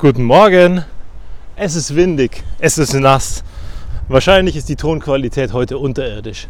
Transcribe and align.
Guten 0.00 0.24
Morgen. 0.24 0.82
Es 1.56 1.74
ist 1.74 1.94
windig, 1.94 2.42
es 2.58 2.78
ist 2.78 2.94
nass. 2.94 3.44
Wahrscheinlich 4.08 4.56
ist 4.56 4.70
die 4.70 4.76
Tonqualität 4.76 5.52
heute 5.52 5.76
unterirdisch. 5.76 6.48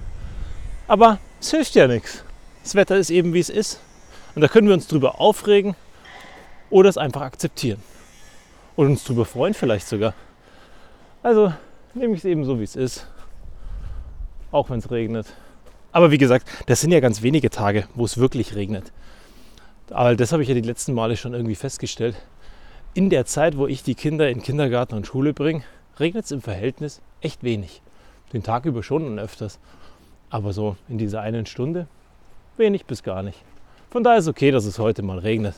Aber 0.87 1.19
es 1.41 1.51
hilft 1.51 1.75
ja 1.75 1.89
nichts. 1.89 2.23
Das 2.63 2.77
Wetter 2.77 2.97
ist 2.97 3.11
eben 3.11 3.35
wie 3.35 3.41
es 3.41 3.51
ist. 3.51 3.81
Und 4.37 4.43
da 4.43 4.47
können 4.47 4.69
wir 4.69 4.75
uns 4.75 4.87
drüber 4.87 5.21
aufregen 5.21 5.75
oder 6.71 6.89
es 6.89 6.97
einfach 6.97 7.23
akzeptieren. 7.23 7.81
Und 8.77 8.87
uns 8.87 9.03
drüber 9.03 9.25
freuen 9.25 9.55
vielleicht 9.55 9.89
sogar. 9.89 10.15
Also 11.25 11.53
nehme 11.95 12.15
ich 12.15 12.21
es 12.21 12.27
eben 12.27 12.45
so, 12.45 12.61
wie 12.61 12.65
es 12.65 12.77
ist. 12.77 13.09
Auch 14.53 14.71
wenn 14.71 14.79
es 14.79 14.93
regnet. 14.93 15.27
Aber 15.91 16.13
wie 16.13 16.19
gesagt, 16.19 16.47
das 16.67 16.83
sind 16.83 16.93
ja 16.93 17.01
ganz 17.01 17.21
wenige 17.21 17.51
Tage, 17.51 17.89
wo 17.97 18.05
es 18.05 18.17
wirklich 18.17 18.55
regnet. 18.55 18.93
Aber 19.91 20.15
das 20.15 20.31
habe 20.31 20.45
ich 20.45 20.49
ja 20.49 20.55
die 20.55 20.61
letzten 20.61 20.95
Male 20.95 21.17
schon 21.17 21.35
irgendwie 21.35 21.57
festgestellt 21.57 22.15
in 22.95 23.11
der 23.11 23.25
Zeit, 23.27 23.57
wo 23.57 23.67
ich 23.67 23.83
die 23.83 23.95
Kinder 23.95 24.29
in 24.29 24.43
Kindergarten 24.43 24.95
und 24.95 25.07
Schule 25.07 25.33
bringe, 25.33 25.63
regnet 25.99 26.25
es 26.25 26.31
im 26.31 26.41
Verhältnis 26.41 27.01
echt 27.21 27.43
wenig. 27.43 27.83
Den 28.33 28.43
Tag 28.43 28.65
über 28.65 28.83
schon 28.83 29.07
und 29.07 29.19
öfters. 29.19 29.59
Aber 30.29 30.53
so 30.53 30.77
in 30.89 30.99
dieser 30.99 31.21
einen 31.21 31.47
Stunde 31.47 31.87
wenig 32.57 32.85
bis 32.85 33.03
gar 33.03 33.23
nicht. 33.23 33.39
Von 33.91 34.05
daher 34.05 34.19
ist 34.19 34.27
es 34.27 34.31
okay, 34.31 34.51
dass 34.51 34.65
es 34.65 34.79
heute 34.79 35.03
mal 35.03 35.19
regnet 35.19 35.55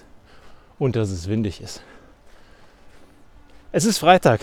und 0.78 0.96
dass 0.96 1.10
es 1.10 1.28
windig 1.28 1.60
ist. 1.60 1.82
Es 3.72 3.84
ist 3.84 3.98
Freitag. 3.98 4.40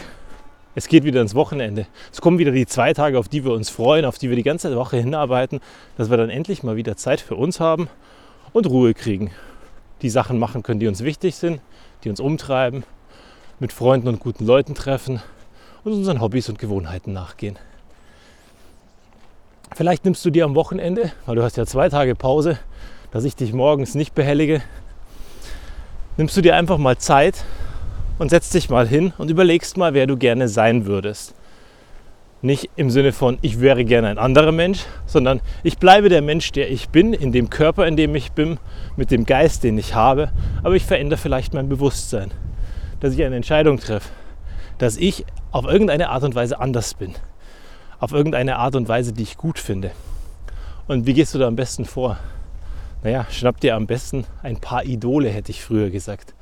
Es 0.75 0.87
geht 0.87 1.03
wieder 1.03 1.21
ins 1.21 1.35
Wochenende. 1.35 1.87
Es 2.11 2.21
kommen 2.21 2.37
wieder 2.37 2.51
die 2.51 2.67
zwei 2.67 2.93
Tage, 2.93 3.17
auf 3.17 3.27
die 3.27 3.43
wir 3.43 3.51
uns 3.53 3.69
freuen, 3.69 4.05
auf 4.05 4.17
die 4.17 4.29
wir 4.29 4.35
die 4.35 4.43
ganze 4.43 4.75
Woche 4.75 4.97
hinarbeiten, 4.97 5.59
dass 5.97 6.09
wir 6.09 6.17
dann 6.17 6.29
endlich 6.29 6.63
mal 6.63 6.75
wieder 6.75 6.95
Zeit 6.95 7.21
für 7.21 7.35
uns 7.35 7.59
haben 7.59 7.89
und 8.53 8.67
Ruhe 8.67 8.93
kriegen. 8.93 9.31
Die 10.01 10.09
Sachen 10.09 10.39
machen 10.39 10.63
können, 10.63 10.79
die 10.79 10.87
uns 10.87 11.03
wichtig 11.03 11.35
sind, 11.35 11.61
die 12.03 12.09
uns 12.09 12.19
umtreiben, 12.19 12.83
mit 13.59 13.73
Freunden 13.73 14.07
und 14.07 14.19
guten 14.19 14.45
Leuten 14.45 14.75
treffen 14.75 15.21
und 15.83 15.93
unseren 15.93 16.21
Hobbys 16.21 16.49
und 16.49 16.59
Gewohnheiten 16.59 17.13
nachgehen. 17.13 17.57
Vielleicht 19.75 20.05
nimmst 20.05 20.25
du 20.25 20.29
dir 20.29 20.45
am 20.45 20.55
Wochenende, 20.55 21.11
weil 21.25 21.35
du 21.35 21.43
hast 21.43 21.57
ja 21.57 21.65
zwei 21.65 21.89
Tage 21.89 22.15
Pause, 22.15 22.57
dass 23.11 23.23
ich 23.23 23.35
dich 23.35 23.53
morgens 23.53 23.95
nicht 23.95 24.15
behellige, 24.15 24.61
nimmst 26.17 26.35
du 26.35 26.41
dir 26.41 26.55
einfach 26.55 26.77
mal 26.77 26.97
Zeit 26.97 27.43
und 28.17 28.29
setzt 28.29 28.53
dich 28.53 28.69
mal 28.69 28.87
hin 28.87 29.13
und 29.17 29.29
überlegst 29.29 29.77
mal, 29.77 29.93
wer 29.93 30.07
du 30.07 30.17
gerne 30.17 30.47
sein 30.47 30.85
würdest. 30.85 31.33
Nicht 32.41 32.69
im 32.77 32.89
Sinne 32.89 33.11
von, 33.11 33.37
ich 33.41 33.59
wäre 33.59 33.83
gerne 33.83 34.07
ein 34.07 34.17
anderer 34.17 34.53
Mensch, 34.53 34.85
sondern 35.05 35.41
ich 35.63 35.77
bleibe 35.77 36.07
der 36.07 36.21
Mensch, 36.21 36.53
der 36.53 36.71
ich 36.71 36.87
bin, 36.87 37.13
in 37.13 37.33
dem 37.33 37.49
Körper, 37.49 37.85
in 37.85 37.97
dem 37.97 38.15
ich 38.15 38.31
bin, 38.31 38.59
mit 38.95 39.11
dem 39.11 39.25
Geist, 39.25 39.65
den 39.65 39.77
ich 39.77 39.93
habe, 39.93 40.31
aber 40.63 40.75
ich 40.75 40.85
verändere 40.85 41.19
vielleicht 41.19 41.53
mein 41.53 41.67
Bewusstsein, 41.67 42.31
dass 43.01 43.13
ich 43.13 43.23
eine 43.23 43.35
Entscheidung 43.35 43.77
treffe, 43.77 44.09
dass 44.77 44.95
ich 44.95 45.25
auf 45.51 45.65
irgendeine 45.65 46.09
Art 46.09 46.23
und 46.23 46.33
Weise 46.33 46.61
anders 46.61 46.93
bin, 46.93 47.13
auf 47.99 48.13
irgendeine 48.13 48.55
Art 48.55 48.75
und 48.77 48.87
Weise, 48.87 49.11
die 49.11 49.23
ich 49.23 49.35
gut 49.35 49.59
finde. 49.59 49.91
Und 50.87 51.05
wie 51.05 51.13
gehst 51.13 51.35
du 51.35 51.39
da 51.39 51.47
am 51.47 51.57
besten 51.57 51.83
vor? 51.83 52.17
Naja, 53.03 53.25
schnapp 53.29 53.59
dir 53.59 53.75
am 53.75 53.85
besten 53.85 54.25
ein 54.43 54.61
paar 54.61 54.85
Idole, 54.85 55.29
hätte 55.29 55.51
ich 55.51 55.61
früher 55.61 55.89
gesagt. 55.89 56.33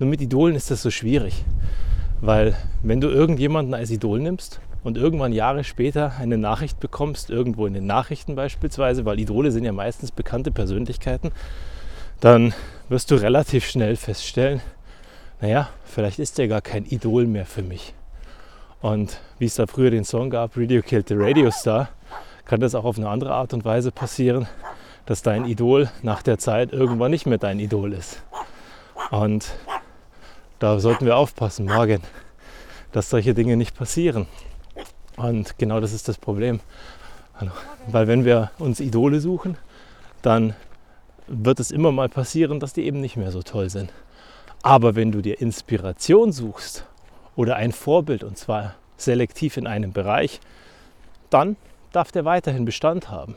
Nur 0.00 0.08
mit 0.08 0.20
Idolen 0.20 0.56
ist 0.56 0.72
das 0.72 0.82
so 0.82 0.90
schwierig, 0.90 1.44
weil 2.20 2.56
wenn 2.82 3.00
du 3.00 3.08
irgendjemanden 3.08 3.74
als 3.74 3.90
Idol 3.90 4.18
nimmst, 4.18 4.60
und 4.84 4.96
irgendwann 4.96 5.32
Jahre 5.32 5.64
später 5.64 6.12
eine 6.20 6.38
Nachricht 6.38 6.78
bekommst, 6.78 7.30
irgendwo 7.30 7.66
in 7.66 7.74
den 7.74 7.86
Nachrichten 7.86 8.36
beispielsweise, 8.36 9.04
weil 9.04 9.18
Idole 9.18 9.50
sind 9.50 9.64
ja 9.64 9.72
meistens 9.72 10.12
bekannte 10.12 10.52
Persönlichkeiten, 10.52 11.32
dann 12.20 12.54
wirst 12.88 13.10
du 13.10 13.16
relativ 13.16 13.66
schnell 13.66 13.96
feststellen, 13.96 14.60
naja, 15.40 15.68
vielleicht 15.84 16.18
ist 16.20 16.38
der 16.38 16.48
gar 16.48 16.60
kein 16.60 16.84
Idol 16.84 17.26
mehr 17.26 17.46
für 17.46 17.62
mich. 17.62 17.94
Und 18.80 19.18
wie 19.38 19.46
es 19.46 19.54
da 19.56 19.66
früher 19.66 19.90
den 19.90 20.04
Song 20.04 20.30
gab, 20.30 20.56
Radio 20.56 20.82
Killed 20.82 21.08
the 21.08 21.14
Radio 21.16 21.50
Star, 21.50 21.88
kann 22.44 22.60
das 22.60 22.74
auch 22.74 22.84
auf 22.84 22.98
eine 22.98 23.08
andere 23.08 23.32
Art 23.32 23.54
und 23.54 23.64
Weise 23.64 23.90
passieren, 23.90 24.46
dass 25.06 25.22
dein 25.22 25.46
Idol 25.46 25.90
nach 26.02 26.22
der 26.22 26.38
Zeit 26.38 26.72
irgendwann 26.72 27.10
nicht 27.10 27.26
mehr 27.26 27.38
dein 27.38 27.58
Idol 27.58 27.94
ist. 27.94 28.22
Und 29.10 29.46
da 30.58 30.78
sollten 30.78 31.06
wir 31.06 31.16
aufpassen, 31.16 31.66
morgen, 31.66 32.00
dass 32.92 33.10
solche 33.10 33.34
Dinge 33.34 33.56
nicht 33.56 33.76
passieren. 33.76 34.26
Und 35.16 35.58
genau 35.58 35.80
das 35.80 35.92
ist 35.92 36.08
das 36.08 36.18
Problem. 36.18 36.60
Weil 37.86 38.06
wenn 38.06 38.24
wir 38.24 38.50
uns 38.58 38.80
Idole 38.80 39.20
suchen, 39.20 39.56
dann 40.22 40.54
wird 41.26 41.60
es 41.60 41.70
immer 41.70 41.92
mal 41.92 42.08
passieren, 42.08 42.60
dass 42.60 42.72
die 42.72 42.84
eben 42.84 43.00
nicht 43.00 43.16
mehr 43.16 43.30
so 43.30 43.42
toll 43.42 43.70
sind. 43.70 43.92
Aber 44.62 44.94
wenn 44.94 45.12
du 45.12 45.20
dir 45.20 45.40
Inspiration 45.40 46.32
suchst 46.32 46.86
oder 47.36 47.56
ein 47.56 47.72
Vorbild, 47.72 48.24
und 48.24 48.38
zwar 48.38 48.74
selektiv 48.96 49.56
in 49.56 49.66
einem 49.66 49.92
Bereich, 49.92 50.40
dann 51.30 51.56
darf 51.92 52.12
der 52.12 52.24
weiterhin 52.24 52.64
Bestand 52.64 53.10
haben. 53.10 53.36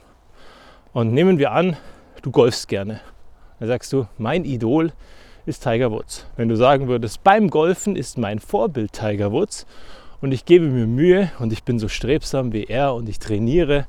Und 0.94 1.14
nehmen 1.14 1.38
wir 1.38 1.52
an, 1.52 1.78
du 2.22 2.32
golfst 2.32 2.68
gerne. 2.68 3.02
Dann 3.60 3.68
sagst 3.68 3.92
du, 3.94 4.08
mein 4.18 4.46
Idol 4.46 4.92
ist 5.46 5.64
Tiger 5.64 5.92
Woods. 5.92 6.26
Wenn 6.36 6.50
du 6.50 6.56
sagen 6.56 6.88
würdest, 6.88 7.24
beim 7.24 7.50
Golfen 7.50 7.96
ist 7.96 8.18
mein 8.18 8.40
Vorbild 8.40 8.94
Tiger 8.94 9.32
Woods 9.32 9.66
und 10.22 10.32
ich 10.32 10.46
gebe 10.46 10.66
mir 10.66 10.88
Mühe 10.88 11.32
und 11.40 11.54
ich 11.54 11.64
bin 11.64 11.80
so 11.80 11.88
strebsam 11.88 12.52
wie 12.54 12.64
er 12.64 12.94
und 12.96 13.08
ich 13.08 13.20
trainiere 13.20 13.86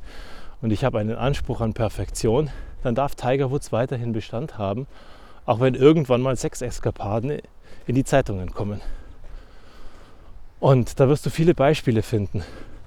und 0.60 0.72
ich 0.72 0.84
habe 0.84 0.98
einen 0.98 1.16
Anspruch 1.16 1.60
an 1.60 1.72
Perfektion, 1.72 2.50
dann 2.82 2.94
darf 2.94 3.14
Tiger 3.14 3.50
Woods 3.50 3.72
weiterhin 3.72 4.12
Bestand 4.12 4.58
haben, 4.58 4.86
auch 5.46 5.60
wenn 5.60 5.74
irgendwann 5.74 6.20
mal 6.20 6.36
sechs 6.36 6.60
Eskapaden 6.60 7.38
in 7.86 7.94
die 7.94 8.04
Zeitungen 8.04 8.52
kommen. 8.52 8.80
Und 10.60 11.00
da 11.00 11.08
wirst 11.08 11.24
du 11.24 11.30
viele 11.30 11.54
Beispiele 11.54 12.02
finden. 12.02 12.42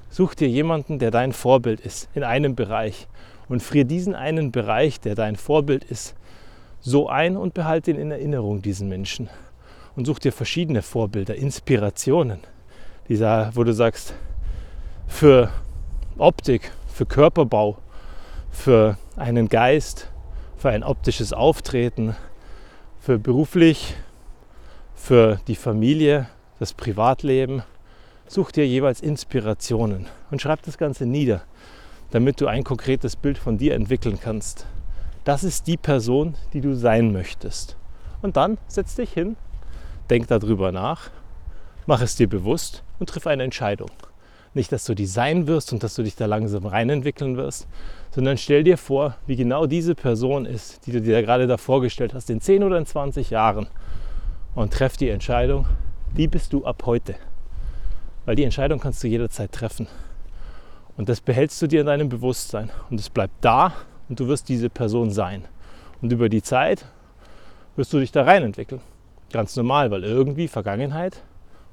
Such 0.09 0.35
dir 0.35 0.47
jemanden, 0.47 0.99
der 0.99 1.09
dein 1.09 1.31
Vorbild 1.31 1.79
ist 1.79 2.09
in 2.13 2.23
einem 2.23 2.55
Bereich 2.55 3.07
und 3.47 3.63
frier 3.63 3.85
diesen 3.85 4.13
einen 4.13 4.51
Bereich, 4.51 4.99
der 4.99 5.15
dein 5.15 5.37
Vorbild 5.37 5.83
ist, 5.85 6.15
so 6.81 7.07
ein 7.07 7.37
und 7.37 7.53
behalte 7.53 7.91
ihn 7.91 7.97
in 7.97 8.11
Erinnerung, 8.11 8.61
diesen 8.61 8.89
Menschen. 8.89 9.29
Und 9.95 10.05
such 10.05 10.19
dir 10.19 10.31
verschiedene 10.31 10.81
Vorbilder, 10.81 11.35
Inspirationen 11.35 12.39
dieser, 13.09 13.55
wo 13.55 13.63
du 13.63 13.73
sagst, 13.73 14.13
für 15.07 15.49
Optik, 16.17 16.71
für 16.87 17.05
Körperbau, 17.05 17.77
für 18.49 18.97
einen 19.15 19.49
Geist, 19.49 20.11
für 20.57 20.69
ein 20.69 20.83
optisches 20.83 21.33
Auftreten, 21.33 22.15
für 22.99 23.17
beruflich, 23.17 23.95
für 24.93 25.39
die 25.47 25.55
Familie, 25.55 26.27
das 26.59 26.73
Privatleben. 26.73 27.63
Such 28.27 28.51
dir 28.51 28.67
jeweils 28.67 29.01
Inspirationen 29.01 30.05
und 30.29 30.41
schreib 30.41 30.61
das 30.61 30.77
Ganze 30.77 31.05
nieder, 31.05 31.41
damit 32.11 32.39
du 32.39 32.47
ein 32.47 32.63
konkretes 32.63 33.15
Bild 33.15 33.37
von 33.37 33.57
dir 33.57 33.73
entwickeln 33.73 34.19
kannst. 34.21 34.67
Das 35.23 35.43
ist 35.43 35.67
die 35.67 35.77
Person, 35.77 36.35
die 36.53 36.61
du 36.61 36.75
sein 36.75 37.11
möchtest. 37.11 37.77
Und 38.21 38.37
dann 38.37 38.57
setz 38.67 38.95
dich 38.95 39.11
hin, 39.11 39.35
denk 40.09 40.27
darüber 40.27 40.71
nach, 40.71 41.09
mach 41.91 41.99
es 41.99 42.15
dir 42.15 42.29
bewusst 42.29 42.83
und 42.99 43.09
triff 43.09 43.27
eine 43.27 43.43
Entscheidung. 43.43 43.89
Nicht, 44.53 44.71
dass 44.71 44.85
du 44.85 44.95
die 44.95 45.05
sein 45.05 45.45
wirst 45.45 45.73
und 45.73 45.83
dass 45.83 45.93
du 45.95 46.03
dich 46.03 46.15
da 46.15 46.25
langsam 46.25 46.65
reinentwickeln 46.65 47.35
wirst, 47.35 47.67
sondern 48.11 48.37
stell 48.37 48.63
dir 48.63 48.77
vor, 48.77 49.17
wie 49.27 49.35
genau 49.35 49.65
diese 49.65 49.93
Person 49.93 50.45
ist, 50.45 50.87
die 50.87 50.93
du 50.93 51.01
dir 51.01 51.21
gerade 51.21 51.47
da 51.47 51.57
vorgestellt 51.57 52.13
hast, 52.13 52.29
in 52.29 52.39
10 52.39 52.63
oder 52.63 52.77
in 52.77 52.85
20 52.85 53.31
Jahren. 53.31 53.67
Und 54.55 54.71
treff 54.71 54.95
die 54.95 55.09
Entscheidung, 55.09 55.65
die 56.15 56.29
bist 56.29 56.53
du 56.53 56.63
ab 56.63 56.81
heute. 56.85 57.15
Weil 58.23 58.37
die 58.37 58.45
Entscheidung 58.45 58.79
kannst 58.79 59.03
du 59.03 59.09
jederzeit 59.09 59.51
treffen. 59.51 59.87
Und 60.95 61.09
das 61.09 61.19
behältst 61.19 61.61
du 61.61 61.67
dir 61.67 61.81
in 61.81 61.87
deinem 61.87 62.07
Bewusstsein. 62.07 62.69
Und 62.89 63.01
es 63.01 63.09
bleibt 63.09 63.35
da 63.41 63.73
und 64.07 64.17
du 64.17 64.29
wirst 64.29 64.47
diese 64.47 64.69
Person 64.69 65.11
sein. 65.11 65.43
Und 66.01 66.13
über 66.13 66.29
die 66.29 66.41
Zeit 66.41 66.85
wirst 67.75 67.91
du 67.91 67.99
dich 67.99 68.13
da 68.13 68.23
reinentwickeln. 68.23 68.79
Ganz 69.33 69.57
normal, 69.57 69.91
weil 69.91 70.05
irgendwie 70.05 70.47
Vergangenheit, 70.47 71.21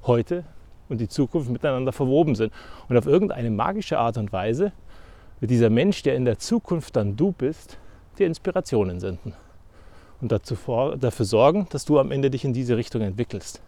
heute 0.04 0.44
und 0.88 1.00
die 1.00 1.08
Zukunft 1.08 1.50
miteinander 1.50 1.93
verwoben 1.93 2.34
sind. 2.34 2.52
Und 2.88 2.96
auf 2.96 3.06
irgendeine 3.06 3.50
magische 3.50 3.99
Art 3.99 4.17
und 4.17 4.32
Weise 4.32 4.72
wird 5.40 5.50
dieser 5.50 5.70
Mensch, 5.70 6.02
der 6.02 6.17
in 6.17 6.25
der 6.25 6.38
Zukunft 6.38 6.96
dann 6.96 7.17
du 7.17 7.32
bist, 7.32 7.78
dir 8.19 8.26
Inspirationen 8.26 9.00
senden. 9.00 9.34
Und 10.20 10.32
dafür 10.32 11.25
sorgen, 11.25 11.69
dass 11.70 11.84
du 11.84 11.99
am 11.99 12.11
Ende 12.11 12.31
dich 12.31 12.44
in 12.44 12.52
diese 12.52 12.76
Richtung 12.76 13.02
entwickelst. 13.02 13.61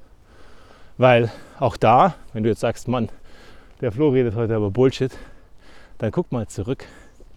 Weil 0.99 1.31
auch 1.59 1.77
da, 1.77 2.17
wenn 2.33 2.43
du 2.43 2.49
jetzt 2.49 2.61
sagst, 2.61 2.89
Mann, 2.89 3.09
der 3.81 3.93
Flo 3.93 4.09
redet 4.09 4.35
heute 4.35 4.57
aber 4.57 4.71
Bullshit, 4.71 5.13
dann 5.99 6.11
guck 6.11 6.33
mal 6.33 6.49
zurück. 6.49 6.85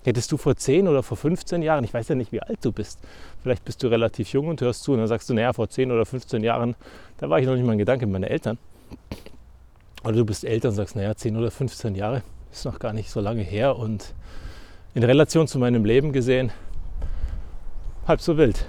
Hättest 0.03 0.31
du 0.31 0.37
vor 0.37 0.55
10 0.55 0.87
oder 0.87 1.01
vor 1.03 1.15
15 1.15 1.61
Jahren, 1.61 1.83
ich 1.85 1.93
weiß 1.93 2.09
ja 2.09 2.15
nicht, 2.15 2.33
wie 2.33 2.41
alt 2.41 2.59
du 2.61 2.73
bist, 2.73 2.99
vielleicht 3.41 3.63
bist 3.63 3.81
du 3.83 3.87
relativ 3.87 4.33
jung 4.33 4.47
und 4.47 4.59
hörst 4.59 4.83
zu 4.83 4.91
und 4.91 4.97
dann 4.97 5.07
sagst 5.07 5.29
du, 5.29 5.33
naja, 5.33 5.53
vor 5.53 5.69
10 5.69 5.91
oder 5.91 6.05
15 6.05 6.43
Jahren, 6.43 6.75
da 7.19 7.29
war 7.29 7.39
ich 7.39 7.45
noch 7.45 7.55
nicht 7.55 7.65
mal 7.65 7.71
ein 7.71 7.77
Gedanke 7.77 8.05
meiner 8.05 8.29
Eltern. 8.29 8.57
Oder 10.03 10.13
du 10.13 10.25
bist 10.25 10.43
älter 10.43 10.69
und 10.69 10.75
sagst, 10.75 10.95
naja, 10.95 11.15
10 11.15 11.37
oder 11.37 11.49
15 11.49 11.95
Jahre 11.95 12.23
ist 12.51 12.65
noch 12.65 12.79
gar 12.79 12.93
nicht 12.93 13.09
so 13.09 13.19
lange 13.19 13.41
her 13.41 13.77
und 13.77 14.13
in 14.93 15.03
Relation 15.03 15.47
zu 15.47 15.57
meinem 15.59 15.85
Leben 15.85 16.11
gesehen, 16.11 16.51
halb 18.07 18.21
so 18.21 18.37
wild. 18.37 18.65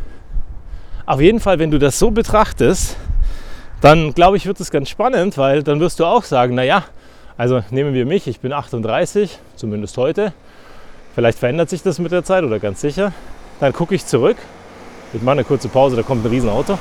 Auf 1.07 1.21
jeden 1.21 1.41
Fall, 1.41 1.59
wenn 1.59 1.71
du 1.71 1.79
das 1.79 1.99
so 1.99 2.11
betrachtest, 2.11 2.97
dann 3.81 4.15
glaube 4.15 4.37
ich, 4.37 4.47
wird 4.47 4.59
es 4.61 4.71
ganz 4.71 4.89
spannend, 4.89 5.37
weil 5.37 5.63
dann 5.63 5.81
wirst 5.81 6.01
du 6.01 6.07
auch 6.07 6.25
sagen, 6.25 6.55
naja, 6.55 6.85
also 7.37 7.63
nehmen 7.71 7.93
wir 7.93 8.07
mich, 8.07 8.27
ich 8.27 8.41
bin 8.41 8.53
38, 8.53 9.39
zumindest 9.57 9.97
heute. 9.99 10.33
Vielleicht 11.15 11.39
verändert 11.39 11.69
sich 11.69 11.83
das 11.83 11.99
mit 11.99 12.13
der 12.13 12.25
Zeit 12.25 12.45
oder 12.45 12.59
ganz 12.59 12.81
sicher. 12.81 13.13
Dann 13.61 13.73
gucke 13.73 13.95
ich 13.95 14.07
zurück. 14.07 14.37
Ich 15.13 15.23
mache 15.23 15.33
eine 15.33 15.45
kurze 15.45 15.69
Pause, 15.69 15.97
da 15.97 16.03
kommt 16.03 16.25
ein 16.25 16.31
Riesenauto. 16.31 16.79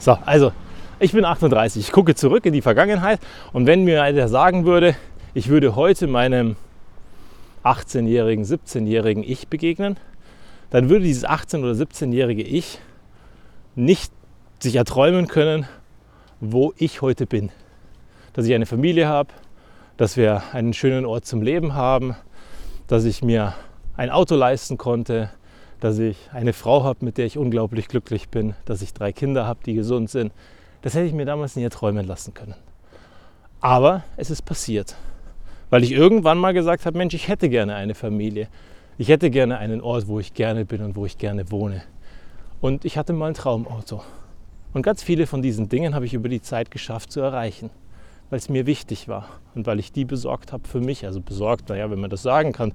So, 0.00 0.16
also 0.24 0.50
ich 0.98 1.12
bin 1.12 1.26
38, 1.26 1.88
ich 1.88 1.92
gucke 1.92 2.14
zurück 2.14 2.46
in 2.46 2.54
die 2.54 2.62
Vergangenheit 2.62 3.20
und 3.52 3.66
wenn 3.66 3.84
mir 3.84 4.02
einer 4.02 4.28
sagen 4.28 4.64
würde, 4.64 4.96
ich 5.34 5.48
würde 5.48 5.76
heute 5.76 6.06
meinem 6.06 6.56
18-jährigen, 7.64 8.42
17-jährigen 8.42 9.22
Ich 9.22 9.48
begegnen, 9.48 9.98
dann 10.70 10.88
würde 10.88 11.04
dieses 11.04 11.26
18- 11.26 11.58
oder 11.58 11.72
17-jährige 11.72 12.42
Ich 12.42 12.78
nicht 13.74 14.10
sich 14.58 14.76
erträumen 14.76 15.28
können, 15.28 15.66
wo 16.40 16.72
ich 16.78 17.02
heute 17.02 17.26
bin. 17.26 17.50
Dass 18.32 18.46
ich 18.46 18.54
eine 18.54 18.64
Familie 18.64 19.06
habe, 19.06 19.28
dass 19.98 20.16
wir 20.16 20.42
einen 20.54 20.72
schönen 20.72 21.04
Ort 21.04 21.26
zum 21.26 21.42
Leben 21.42 21.74
haben, 21.74 22.16
dass 22.86 23.04
ich 23.04 23.22
mir 23.22 23.54
ein 23.98 24.08
Auto 24.08 24.34
leisten 24.34 24.78
konnte, 24.78 25.28
dass 25.80 25.98
ich 25.98 26.16
eine 26.32 26.52
Frau 26.52 26.84
habe, 26.84 27.04
mit 27.04 27.18
der 27.18 27.26
ich 27.26 27.38
unglaublich 27.38 27.88
glücklich 27.88 28.28
bin, 28.28 28.54
dass 28.66 28.82
ich 28.82 28.92
drei 28.92 29.12
Kinder 29.12 29.46
habe, 29.46 29.60
die 29.64 29.74
gesund 29.74 30.10
sind. 30.10 30.32
Das 30.82 30.94
hätte 30.94 31.06
ich 31.06 31.12
mir 31.12 31.24
damals 31.24 31.56
nie 31.56 31.62
erträumen 31.62 32.06
lassen 32.06 32.34
können. 32.34 32.54
Aber 33.60 34.04
es 34.16 34.30
ist 34.30 34.42
passiert, 34.42 34.94
weil 35.68 35.82
ich 35.82 35.92
irgendwann 35.92 36.38
mal 36.38 36.54
gesagt 36.54 36.86
habe, 36.86 36.96
Mensch, 36.96 37.14
ich 37.14 37.28
hätte 37.28 37.48
gerne 37.48 37.74
eine 37.74 37.94
Familie. 37.94 38.48
Ich 38.96 39.08
hätte 39.08 39.30
gerne 39.30 39.58
einen 39.58 39.80
Ort, 39.80 40.08
wo 40.08 40.20
ich 40.20 40.34
gerne 40.34 40.64
bin 40.64 40.82
und 40.82 40.96
wo 40.96 41.06
ich 41.06 41.18
gerne 41.18 41.50
wohne. 41.50 41.82
Und 42.60 42.84
ich 42.84 42.98
hatte 42.98 43.12
mal 43.12 43.28
ein 43.28 43.34
Traumauto. 43.34 44.02
Und 44.72 44.82
ganz 44.82 45.02
viele 45.02 45.26
von 45.26 45.42
diesen 45.42 45.68
Dingen 45.68 45.94
habe 45.94 46.04
ich 46.04 46.14
über 46.14 46.28
die 46.28 46.42
Zeit 46.42 46.70
geschafft 46.70 47.10
zu 47.10 47.20
erreichen, 47.20 47.70
weil 48.28 48.38
es 48.38 48.48
mir 48.48 48.66
wichtig 48.66 49.08
war 49.08 49.28
und 49.54 49.66
weil 49.66 49.78
ich 49.78 49.92
die 49.92 50.04
besorgt 50.04 50.52
habe 50.52 50.68
für 50.68 50.80
mich. 50.80 51.06
Also 51.06 51.20
besorgt, 51.20 51.70
naja, 51.70 51.90
wenn 51.90 52.00
man 52.00 52.10
das 52.10 52.22
sagen 52.22 52.52
kann 52.52 52.72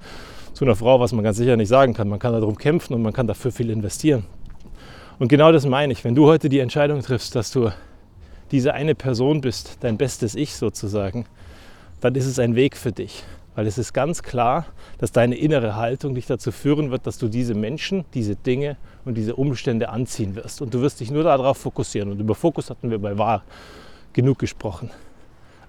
zu 0.56 0.64
einer 0.64 0.76
Frau, 0.76 1.02
was 1.02 1.12
man 1.12 1.24
ganz 1.24 1.36
sicher 1.36 1.58
nicht 1.58 1.68
sagen 1.68 1.94
kann. 1.94 2.08
Man 2.08 2.18
kann 2.18 2.32
darum 2.32 2.58
kämpfen 2.58 2.94
und 2.94 3.02
man 3.02 3.12
kann 3.12 3.28
dafür 3.28 3.52
viel 3.52 3.70
investieren. 3.70 4.24
Und 5.20 5.28
genau 5.28 5.52
das 5.52 5.66
meine 5.66 5.92
ich. 5.92 6.04
Wenn 6.06 6.16
du 6.16 6.28
heute 6.28 6.48
die 6.48 6.60
Entscheidung 6.60 7.02
triffst, 7.02 7.36
dass 7.36 7.52
du 7.52 7.72
diese 8.52 8.74
eine 8.74 8.96
Person 8.96 9.42
bist, 9.42 9.78
dein 9.82 9.98
bestes 9.98 10.34
Ich 10.34 10.56
sozusagen, 10.56 11.26
dann 12.00 12.16
ist 12.16 12.26
es 12.26 12.40
ein 12.40 12.56
Weg 12.56 12.78
für 12.78 12.94
dich. 12.94 13.24
Weil 13.56 13.68
es 13.68 13.78
ist 13.78 13.92
ganz 13.92 14.24
klar, 14.24 14.66
dass 14.98 15.12
deine 15.12 15.36
innere 15.36 15.76
Haltung 15.76 16.16
dich 16.16 16.26
dazu 16.26 16.54
führen 16.54 16.90
wird, 16.90 17.06
dass 17.06 17.18
du 17.18 17.28
diese 17.28 17.54
Menschen, 17.54 18.06
diese 18.14 18.38
Dinge 18.38 18.78
und 19.04 19.16
diese 19.16 19.36
Umstände 19.36 19.90
anziehen 19.90 20.36
wirst. 20.36 20.62
Und 20.62 20.74
du 20.74 20.80
wirst 20.80 21.02
dich 21.02 21.12
nur 21.12 21.24
darauf 21.24 21.58
fokussieren. 21.58 22.12
Und 22.12 22.20
über 22.22 22.36
Fokus 22.36 22.70
hatten 22.70 22.90
wir 22.92 23.00
bei 23.00 23.18
Wahr 23.18 23.44
genug 24.14 24.40
gesprochen. 24.40 24.90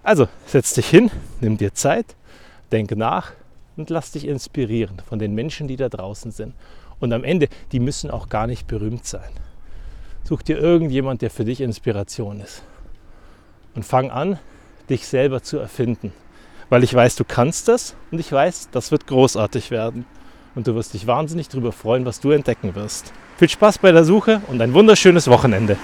Also 0.04 0.28
setz 0.46 0.74
dich 0.74 0.88
hin, 0.88 1.10
nimm 1.40 1.56
dir 1.56 1.74
Zeit, 1.74 2.06
denk 2.70 2.96
nach 2.96 3.32
und 3.76 3.90
lass 3.90 4.12
dich 4.12 4.26
inspirieren 4.26 5.02
von 5.06 5.18
den 5.18 5.34
Menschen, 5.34 5.68
die 5.68 5.76
da 5.76 5.88
draußen 5.88 6.30
sind. 6.30 6.54
Und 6.98 7.12
am 7.12 7.24
Ende, 7.24 7.48
die 7.72 7.80
müssen 7.80 8.10
auch 8.10 8.28
gar 8.28 8.46
nicht 8.46 8.66
berühmt 8.66 9.06
sein. 9.06 9.30
Such 10.24 10.42
dir 10.42 10.58
irgendjemand, 10.58 11.22
der 11.22 11.30
für 11.30 11.44
dich 11.44 11.60
Inspiration 11.60 12.40
ist. 12.40 12.62
Und 13.74 13.84
fang 13.84 14.10
an, 14.10 14.38
dich 14.88 15.06
selber 15.06 15.42
zu 15.42 15.58
erfinden 15.58 16.12
weil 16.68 16.84
ich 16.84 16.94
weiß, 16.94 17.16
du 17.16 17.24
kannst 17.24 17.68
das 17.68 17.94
und 18.10 18.18
ich 18.18 18.30
weiß, 18.30 18.70
das 18.72 18.90
wird 18.90 19.06
großartig 19.06 19.70
werden. 19.70 20.04
Und 20.54 20.66
du 20.66 20.74
wirst 20.74 20.94
dich 20.94 21.06
wahnsinnig 21.06 21.48
darüber 21.48 21.70
freuen, 21.70 22.06
was 22.06 22.20
du 22.20 22.30
entdecken 22.30 22.74
wirst. 22.74 23.12
Viel 23.36 23.48
Spaß 23.48 23.78
bei 23.78 23.92
der 23.92 24.04
Suche 24.04 24.40
und 24.48 24.60
ein 24.62 24.72
wunderschönes 24.72 25.28
Wochenende. 25.28 25.76